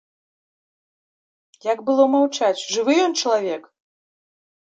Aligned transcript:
Як 1.71 1.77
было 1.89 2.03
маўчаць, 2.15 2.65
жывы 2.77 2.93
ён 3.05 3.11
чалавек? 3.21 3.63